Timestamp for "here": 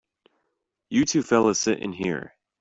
1.93-2.35